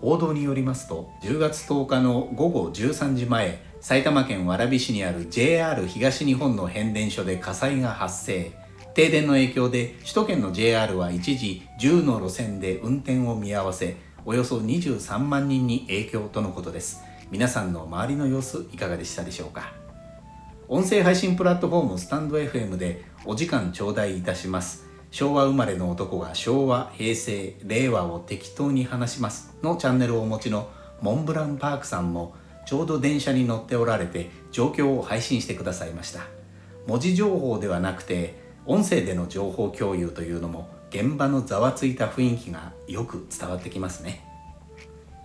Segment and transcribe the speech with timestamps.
[0.00, 8.52] 報道によりますと10月10日の午後13時前埼玉県蕨市にある JR 東日本の変電所で火災が発生。
[8.94, 17.02] 停電の影響で首都圏の JR は一時10の路線で運転を見合わせおよそ23万人に影響とのことです。
[17.30, 19.72] 皆さんの周りの様子いかがでしたでしょうか。
[20.66, 24.87] 音声配信プラットフォームスタンド FM でお時間頂戴いたします。
[25.10, 30.68] 昭和生まれの男が昭和平成令和を適当に話しますのチャンネルをお持ちの
[31.00, 32.34] モンブランパークさんも
[32.66, 36.20] ちょうど電車に乗っておられて状況を配信してくださいました。
[36.86, 38.34] 文字情報ではなくて
[38.66, 44.24] 音声での情報共有というのも現場のざわついた雰囲気がよく伝わってきますね。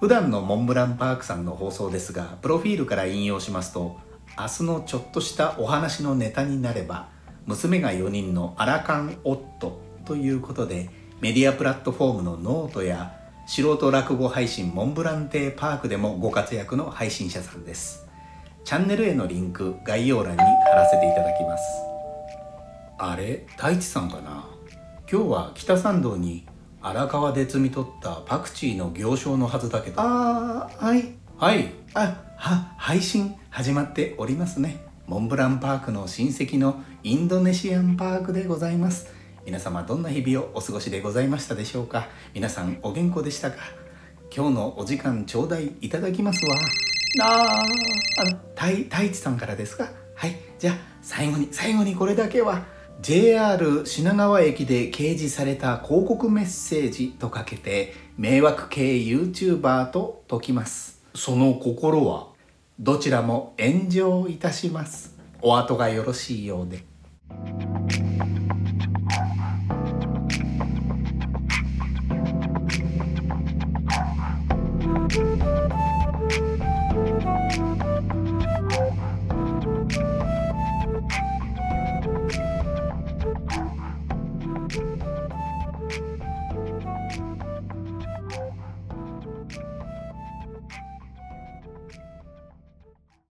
[0.00, 3.96] 普段のモンブランパークさんの放送ですがプロフィールから引用しますと
[4.38, 7.08] 明日のちょっとしたお話のネタになれば
[7.48, 10.90] 娘が4人のアラカン夫ということで
[11.22, 18.06] メディアプラットフォームのノートや素人落語配信モンブラン亭パークでもご活躍の配信者さんです。
[18.64, 20.46] チャンネルへのリンク概要欄に貼
[20.76, 21.64] らせていただきます。
[22.98, 24.44] あれ太一さんかな？
[25.10, 26.46] 今日は北参道に
[26.82, 30.02] 荒川で摘み取ったパクチーの行商のはずだけど。
[30.02, 31.14] ああはい。
[31.38, 31.72] はい。
[31.94, 39.10] あは配信始まっておりますねモンブランパークの親戚のインドネシアンパークでございます。
[39.46, 42.08] 皆様どんな日々をお過ごしでございましたでしょうか？
[42.34, 43.56] 皆さんお元気でしたか？
[44.30, 46.54] 今日のお時間頂戴いただきますわ。
[47.22, 47.62] あ
[48.20, 48.24] あ。
[48.26, 49.88] の太太一さんからですか？
[50.14, 50.36] はい。
[50.58, 52.66] じゃあ最後に最後にこれだけは。
[53.00, 61.00] JR 品川駅で掲示された広告メッセージとかけて迷惑系 YouTuber と解きます。
[61.14, 62.36] その心は？
[62.80, 65.16] どちらも炎上いたします。
[65.42, 66.84] お後がよろしいようで。